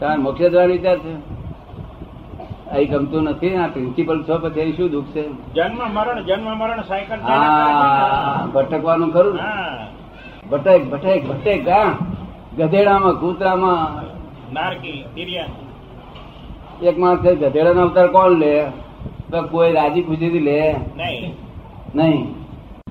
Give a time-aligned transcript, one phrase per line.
[0.00, 1.14] તમારે મોક્ષ જવાનો વિચાર છે?
[2.70, 5.28] અહીં ગમતું નથી આ પ્રિન્સિપલ છો પછી અહીં શું દુઃખ છે?
[5.54, 9.38] જન્મ મરણ જન્મ મરણ સાયકલ હા ભટકવાનું ખરું
[10.50, 11.96] ભટક ભટક ભટક હા.
[12.56, 14.04] ગધેડામાં કૂતરામાં.
[16.82, 18.66] એક માણસ ગધેડા નો અવતાર કોણ લે?
[19.30, 20.74] તો કોઈ રાજી ખુશીથી લે?
[20.96, 21.34] નહીં.
[21.94, 22.34] નહીં.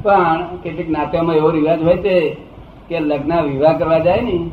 [0.04, 2.38] પણ કેટલીક નાત્યમાં એવો રિવાજ હોય છે
[2.90, 4.50] કે લગ્ન વિવાહ કરવા જાય ને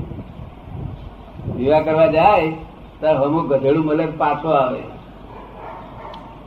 [1.61, 2.51] વિવાહ કરવા જાય
[3.01, 4.81] ત્યારે અમુક ગધેડું મળે પાછો આવે.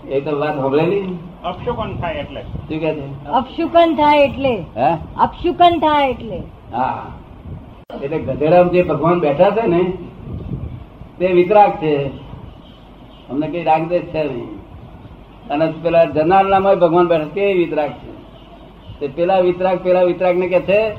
[0.07, 2.41] એ તો વાત સાંભળેલી અપશુકન થાય એટલે.
[2.41, 3.25] શું કે છે?
[3.25, 4.55] અપશુકન થાય એટલે.
[4.77, 4.97] હે?
[5.19, 6.43] અપશુકન થાય એટલે.
[6.73, 7.03] હા.
[8.03, 9.93] એટલે ગધેડામાં જે ભગવાન બેઠા છે ને
[11.19, 12.07] તે વિતરાગ છે.
[13.29, 14.59] અમને કઈ રાગદેશ છે નહીં.
[15.49, 18.13] અને પેલા જનારનામાં ભગવાન બેઠા તે વિતરાગ છે.
[18.99, 20.91] તે પેલા વિતરાગ પેલા વિતરાગ ને કે છે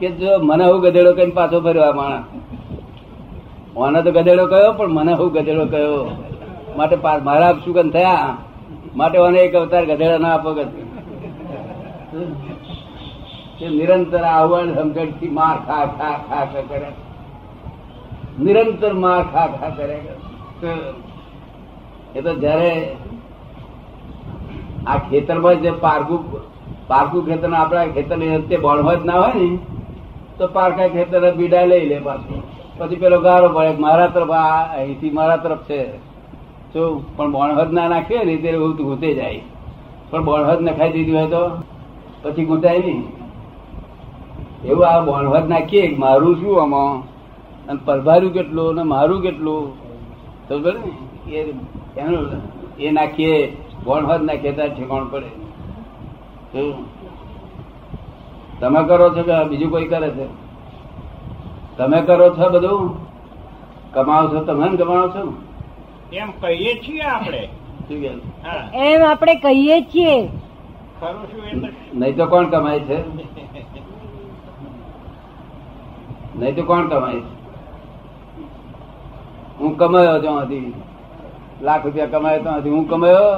[0.00, 2.22] કે જો મને હું ગધેડો કઈ પાછો ફર્યો આ માણસ.
[3.76, 5.98] મને તો ગધેડો કયો, પણ મને હું ગધેડો કયો?
[6.76, 8.36] માટે મારા અપશુકન થયા?
[8.96, 10.50] માટે મને એક અવતાર ગધેડા ના આપો
[13.70, 16.90] નિરંતર આવડ સમજણથી માર ખા ખા ખા કરે.
[18.44, 19.98] નિરંતર માર ખા ખા કરે.
[22.16, 22.72] એ તો જયારે
[24.86, 26.20] આ ખેતરમાં જે પારકું
[26.88, 29.50] પારકું ખેતર આપણા ખેતર તે બળવા જ ના હોય ને,
[30.38, 32.39] તો પારકા ખેતર બીડા લઈ લે પાછું.
[32.80, 35.96] પછી પેલો ગારો પડે મારા તરફ આ અહીંથી મારા તરફ છે.
[36.74, 39.40] જો, પણ બોણહદ ના નાખીએ ને એવું ઘૂંટે જાય.
[40.10, 41.62] પણ બોણહદ નખાઈ દીધી હોય તો
[42.22, 43.02] પછી ઘૂંટાય નહીં
[44.64, 47.00] એવું આ બોણહદ નાખીએ મારું શું આમાં?
[47.66, 49.62] અને પરભાર્યું કેટલું અને મારું કેટલું?
[50.48, 51.32] તો ને?
[51.32, 51.40] એ
[51.96, 52.26] એનું,
[52.78, 55.30] એ નાખીએ, બોણહદ નાખીએ ત્યારે ઠેકાણ પડે.
[58.60, 60.49] તમે કરો છો કે બીજું કોઈ કરે છે?
[61.80, 62.90] તમે કરો છો બધું?
[63.94, 65.22] કમાવો છો તમે કમાવો છો?
[66.12, 67.42] એમ કહીએ છીએ આપણે.
[67.88, 68.10] શું કે
[68.44, 68.62] હા.
[68.74, 70.16] એમ આપણે કહીએ છીએ.
[71.94, 72.98] નહીં તો કોણ કમાય છે?
[76.38, 77.32] નહીં તો કોણ કમાય છે?
[79.60, 80.74] હું કમાયો છું હતી
[81.62, 83.32] લાખ રૂપિયા કમાયો તો હજી હું કમાયો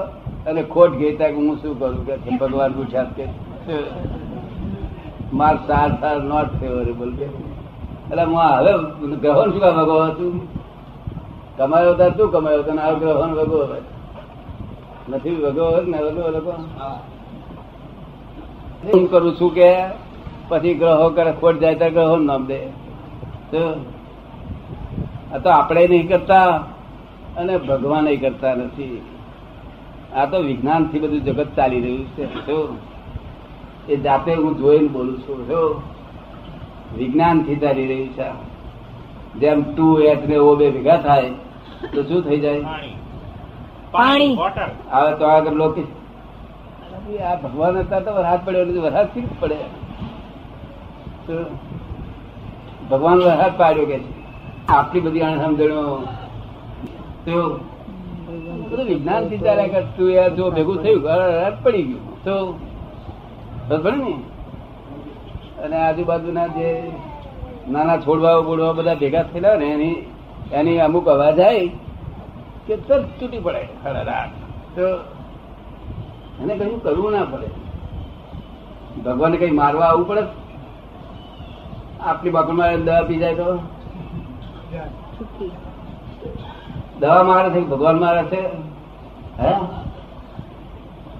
[0.46, 2.06] અને ખોટ ગઈ ત્યાં કે હું શું કરું?
[2.06, 3.24] કે ભગવાન પૂછ્યા કે
[5.32, 7.26] માર સાર સાર નોટ ફેવરેબલ કે
[8.10, 8.72] એટલે હવે
[9.16, 10.34] ગ્રહણ શું કામ ભગવાન હતું?
[11.56, 13.60] કમાયો હતા તું કમાયો હતો આ ગ્રહણ ભગવો
[15.08, 16.52] નથી ભગવો ને ભગવો લોકો
[18.84, 19.04] હું.
[19.10, 19.70] કરું છું કે
[20.48, 22.60] પછી ગ્રહો કરે ખોટ જાય તો ગ્રહો નામ દે.
[23.50, 23.62] તો
[25.34, 26.48] આ તો આપણે નહીં કરતા
[27.36, 28.96] અને ભગવાન કરતા નથી.
[30.16, 32.24] આ તો વિજ્ઞાનથી બધું જગત ચાલી રહ્યું છે?
[33.88, 35.60] એ જાતે હું જોઈને બોલું છું જો
[36.96, 38.28] વિજ્ઞાનથી ચાલી રહ્યું છે.
[39.40, 41.30] જેમ ટુ એચ ને ઓ બે ભેગા થાય
[41.94, 42.60] તો શું થઈ જાય?
[42.60, 42.94] પાણી.
[43.92, 44.34] પાણી.
[44.92, 45.82] આવે તો આગળ લોકો
[47.22, 49.56] આ ભગવાન હતા તો વરસાદ પડ્યો નથી વરસાદથી જ પડે
[52.90, 53.98] ભગવાન વરસાદ પાડ્યો કે
[54.68, 55.82] આટલી બધી અણસમજણો.
[57.26, 57.36] તો
[58.70, 62.04] બધું વિજ્ઞાનથી ચાલ્યા કરતું યાર જો ભેગું થયું વરસાદ પડી ગયું.
[62.24, 62.34] તો
[63.68, 64.14] બરાબર ને
[65.62, 66.92] અને આજુબાજુના જે
[67.70, 70.10] નાના છોડવાઓ બોડવા બધા ભેગા થયેલા ને એની
[70.52, 71.68] એની અમુક અવાજ આવી
[72.66, 73.68] કે તરત તૂટી પડે.
[74.74, 74.88] તો
[76.42, 77.46] એને કશું કરવું ના પડે.
[79.02, 80.22] ભગવાનને કઈ મારવા આવવું પડે?
[82.00, 83.58] આપણી માં દવા પી જાય તો?
[87.00, 88.48] દવા મારે છે ભગવાન મારે છે?
[89.40, 89.54] હે?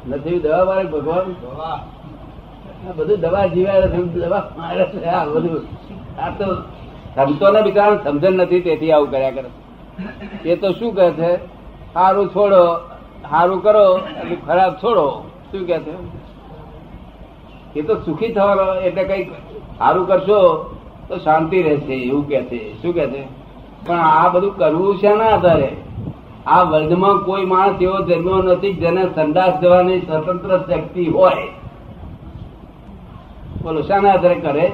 [0.09, 1.35] નથી, દવા મારે ભગવાન?
[2.97, 5.63] બધું દવા જીવાડે દવા બધું.
[6.21, 6.47] આ તો
[8.05, 9.51] સમજણ નથી, તેથી આવું કર્યા કરે
[10.45, 11.31] એ તો શું કહે છે?
[11.95, 12.63] સારું છોડો
[13.31, 13.85] સારું કરો
[14.47, 15.07] ખરાબ છોડો.
[15.51, 15.95] શું કે છે?
[17.77, 19.25] એ તો સુખી થવાનો, એટલે કઈ
[19.79, 20.41] સારું કરશો
[21.09, 22.61] તો શાંતિ રહેશે, એવું કે છે.
[22.83, 23.23] શું કે છે?
[23.87, 25.71] પણ આ બધું કરવું છે ના આધારે?
[26.47, 31.47] આ વર્લ્ડમાં કોઈ માણસ એવો જન્મ્યો નથી જેને સંદાસ જવાની સ્વતંત્ર શક્તિ હોય.
[33.63, 34.73] બોલો, શાના આધારે કરે?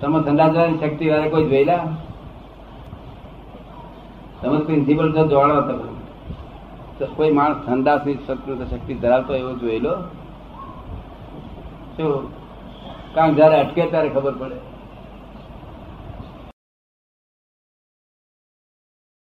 [0.00, 1.88] તમે ધંધા જવાની શક્તિ વાળા કોઈ જોયેલા?
[4.42, 5.94] તમે પ્રિન્સિપલ તો જોડો તમે.
[6.98, 9.96] તો કોઈ માણસ સંદાસની સ્વતંત્ર શક્તિ ધરાવતો એવો જોયેલો?
[11.96, 12.28] શું?
[13.14, 14.73] કામ જયારે અટકે ત્યારે ખબર પડે?